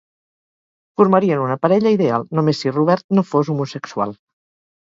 [1.01, 4.19] Formarien una parella ideal, només si Robert no fos homosexual.